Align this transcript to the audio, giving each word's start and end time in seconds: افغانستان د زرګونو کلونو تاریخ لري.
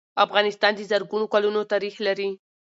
افغانستان 0.25 0.71
د 0.75 0.81
زرګونو 0.91 1.25
کلونو 1.33 1.69
تاریخ 1.71 1.95
لري. 2.07 2.29